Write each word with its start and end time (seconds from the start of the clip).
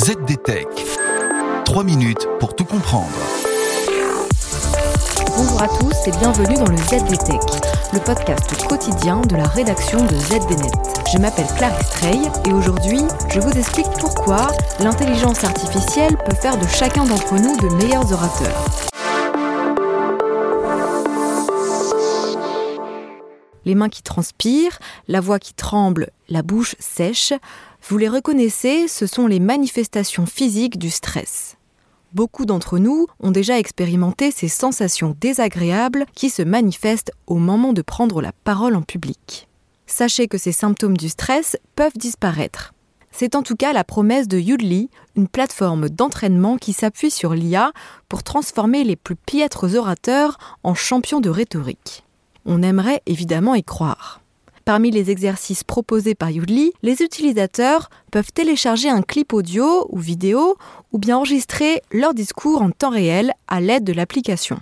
ZDTech. 0.00 0.66
3 1.66 1.84
minutes 1.84 2.26
pour 2.38 2.56
tout 2.56 2.64
comprendre. 2.64 3.10
Bonjour 5.36 5.62
à 5.62 5.68
tous 5.68 5.92
et 6.06 6.10
bienvenue 6.12 6.54
dans 6.54 6.70
le 6.70 6.76
ZDTech, 6.78 7.42
le 7.92 7.98
podcast 7.98 8.66
quotidien 8.66 9.20
de 9.20 9.36
la 9.36 9.46
rédaction 9.46 10.02
de 10.06 10.14
ZDNet. 10.16 10.72
Je 11.12 11.18
m'appelle 11.18 11.48
Clarisse 11.54 11.90
Trey 11.90 12.16
et 12.48 12.52
aujourd'hui, 12.54 13.02
je 13.28 13.40
vous 13.40 13.50
explique 13.50 13.90
pourquoi 13.98 14.46
l'intelligence 14.78 15.44
artificielle 15.44 16.16
peut 16.24 16.36
faire 16.36 16.56
de 16.56 16.66
chacun 16.66 17.04
d'entre 17.04 17.34
nous 17.34 17.58
de 17.58 17.68
meilleurs 17.74 18.10
orateurs. 18.10 18.89
Les 23.70 23.76
mains 23.76 23.88
qui 23.88 24.02
transpirent, 24.02 24.80
la 25.06 25.20
voix 25.20 25.38
qui 25.38 25.54
tremble, 25.54 26.10
la 26.28 26.42
bouche 26.42 26.74
sèche, 26.80 27.32
vous 27.88 27.98
les 27.98 28.08
reconnaissez, 28.08 28.88
ce 28.88 29.06
sont 29.06 29.28
les 29.28 29.38
manifestations 29.38 30.26
physiques 30.26 30.76
du 30.76 30.90
stress. 30.90 31.56
Beaucoup 32.12 32.46
d'entre 32.46 32.78
nous 32.78 33.06
ont 33.20 33.30
déjà 33.30 33.60
expérimenté 33.60 34.32
ces 34.32 34.48
sensations 34.48 35.16
désagréables 35.20 36.06
qui 36.16 36.30
se 36.30 36.42
manifestent 36.42 37.12
au 37.28 37.36
moment 37.36 37.72
de 37.72 37.82
prendre 37.82 38.20
la 38.20 38.32
parole 38.32 38.74
en 38.74 38.82
public. 38.82 39.46
Sachez 39.86 40.26
que 40.26 40.36
ces 40.36 40.50
symptômes 40.50 40.96
du 40.96 41.08
stress 41.08 41.56
peuvent 41.76 41.96
disparaître. 41.96 42.74
C'est 43.12 43.36
en 43.36 43.44
tout 43.44 43.54
cas 43.54 43.72
la 43.72 43.84
promesse 43.84 44.26
de 44.26 44.38
Udly, 44.38 44.90
une 45.14 45.28
plateforme 45.28 45.88
d'entraînement 45.88 46.56
qui 46.56 46.72
s'appuie 46.72 47.12
sur 47.12 47.34
l'IA 47.34 47.70
pour 48.08 48.24
transformer 48.24 48.82
les 48.82 48.96
plus 48.96 49.16
piètres 49.16 49.76
orateurs 49.76 50.38
en 50.64 50.74
champions 50.74 51.20
de 51.20 51.30
rhétorique. 51.30 52.02
On 52.46 52.62
aimerait 52.62 53.02
évidemment 53.06 53.54
y 53.54 53.62
croire. 53.62 54.20
Parmi 54.64 54.90
les 54.90 55.10
exercices 55.10 55.64
proposés 55.64 56.14
par 56.14 56.28
Udly, 56.28 56.72
les 56.82 57.02
utilisateurs 57.02 57.90
peuvent 58.12 58.32
télécharger 58.32 58.88
un 58.88 59.02
clip 59.02 59.32
audio 59.32 59.86
ou 59.90 59.98
vidéo 59.98 60.56
ou 60.92 60.98
bien 60.98 61.16
enregistrer 61.16 61.82
leur 61.92 62.14
discours 62.14 62.62
en 62.62 62.70
temps 62.70 62.90
réel 62.90 63.32
à 63.48 63.60
l'aide 63.60 63.84
de 63.84 63.92
l'application. 63.92 64.60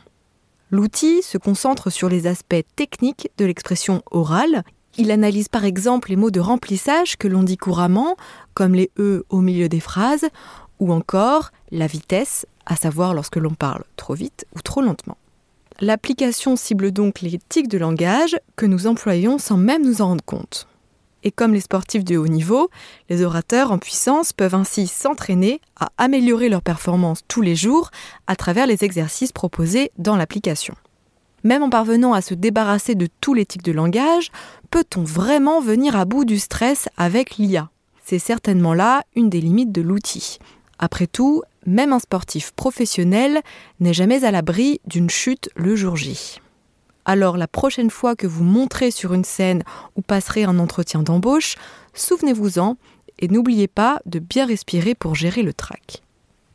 L'outil 0.71 1.23
se 1.23 1.39
concentre 1.39 1.91
sur 1.91 2.09
les 2.09 2.27
aspects 2.27 2.65
techniques 2.77 3.31
de 3.39 3.45
l'expression 3.45 4.03
orale. 4.11 4.63
Il 4.97 5.11
analyse 5.11 5.49
par 5.49 5.65
exemple 5.65 6.11
les 6.11 6.17
mots 6.17 6.31
de 6.31 6.41
remplissage 6.41 7.17
que 7.17 7.29
l'on 7.29 7.43
dit 7.43 7.57
couramment, 7.57 8.17
comme 8.55 8.75
les 8.75 8.91
E 8.99 9.25
au 9.31 9.41
milieu 9.41 9.69
des 9.69 9.81
phrases, 9.81 10.27
ou 10.79 10.93
encore 10.93 11.51
la 11.71 11.87
vitesse, 11.87 12.47
à 12.67 12.77
savoir 12.77 13.15
lorsque 13.15 13.37
l'on 13.37 13.55
parle 13.55 13.85
trop 13.97 14.15
vite 14.15 14.47
ou 14.55 14.61
trop 14.61 14.81
lentement. 14.81 15.17
L'application 15.81 16.57
cible 16.57 16.91
donc 16.91 17.21
les 17.21 17.39
tics 17.49 17.69
de 17.69 17.79
langage 17.79 18.37
que 18.57 18.67
nous 18.67 18.89
employons 18.89 19.39
sans 19.39 19.57
même 19.57 19.85
nous 19.85 20.03
en 20.03 20.09
rendre 20.09 20.25
compte. 20.25 20.67
Et 21.23 21.31
comme 21.31 21.55
les 21.55 21.61
sportifs 21.61 22.03
de 22.03 22.17
haut 22.17 22.27
niveau, 22.27 22.69
les 23.09 23.23
orateurs 23.23 23.71
en 23.71 23.79
puissance 23.79 24.33
peuvent 24.33 24.57
ainsi 24.57 24.89
s'entraîner 24.89 25.61
à 25.79 25.91
améliorer 25.97 26.49
leur 26.49 26.63
performance 26.63 27.21
tous 27.29 27.43
les 27.43 27.55
jours 27.55 27.93
à 28.27 28.35
travers 28.35 28.67
les 28.67 28.83
exercices 28.83 29.31
proposés 29.31 29.93
dans 29.99 30.17
l'application. 30.17 30.75
Même 31.45 31.63
en 31.63 31.71
parvenant 31.71 32.13
à 32.13 32.23
se 32.23 32.35
débarrasser 32.35 32.97
de 32.97 33.07
tous 33.21 33.35
les 33.35 33.47
tics 33.47 33.63
de 33.63 33.71
langage, 33.71 34.33
peut-on 34.71 35.05
vraiment 35.05 35.61
venir 35.61 35.95
à 35.95 36.07
bout 36.07 36.25
du 36.25 36.41
stress 36.41 36.89
avec 36.97 37.37
l'IA 37.37 37.71
C'est 38.05 38.19
certainement 38.19 38.75
là 38.75 39.05
une 39.15 39.31
des 39.31 39.41
limites 39.41 39.71
de 39.71 39.83
l'outil. 39.83 40.41
Après 40.79 41.07
tout, 41.07 41.43
même 41.67 41.93
un 41.93 41.99
sportif 41.99 42.53
professionnel 42.53 43.41
n'est 43.81 43.95
jamais 43.95 44.25
à 44.25 44.31
l'abri 44.31 44.81
d'une 44.87 45.11
chute 45.11 45.51
le 45.57 45.77
jour 45.77 45.97
J. 45.97 46.41
Alors 47.05 47.37
la 47.37 47.49
prochaine 47.49 47.91
fois 47.91 48.15
que 48.15 48.27
vous 48.27 48.45
montrez 48.45 48.91
sur 48.91 49.15
une 49.15 49.25
scène 49.25 49.63
ou 49.97 50.03
passerez 50.03 50.45
un 50.45 50.59
entretien 50.59 51.03
d'embauche, 51.03 51.57
souvenez-vous-en 51.95 52.77
et 53.19 53.29
n'oubliez 53.29 53.67
pas 53.67 54.01
de 54.07 54.19
bien 54.19 54.47
respirer 54.47 54.95
pour 54.95 55.15
gérer 55.15 55.43
le 55.43 55.55
trac. 55.55 56.03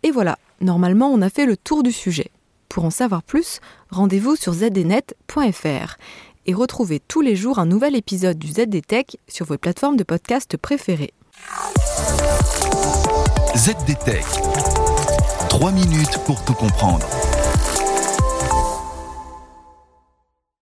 Et 0.04 0.12
voilà, 0.12 0.38
normalement 0.62 1.10
on 1.10 1.22
a 1.22 1.30
fait 1.30 1.46
le 1.46 1.58
tour 1.58 1.84
du 1.84 1.92
sujet. 1.92 2.32
Pour 2.70 2.86
en 2.86 2.90
savoir 2.90 3.24
plus, 3.24 3.60
rendez-vous 3.90 4.36
sur 4.36 4.54
zdnet.fr 4.54 5.98
et 6.46 6.54
retrouvez 6.54 7.00
tous 7.00 7.22
les 7.22 7.36
jours 7.36 7.60
un 7.60 7.66
nouvel 7.66 7.96
épisode 7.96 8.38
du 8.38 8.48
ZDTech 8.48 9.18
sur 9.28 9.46
votre 9.46 9.62
plateforme 9.62 9.98
de 9.98 10.04
podcast 10.04 10.58
préférée. 10.58 11.14
ZDTech. 13.56 14.26
3 15.50 15.72
minutes 15.72 16.18
pour 16.26 16.44
tout 16.44 16.56
comprendre. 16.56 17.06